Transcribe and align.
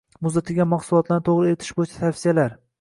Muzlatilgan 0.27 0.69
mahsulotlarni 0.71 1.25
to‘g‘ri 1.29 1.53
eritish 1.53 1.77
bo‘yicha 1.81 2.03
tavsiyalar 2.07 2.61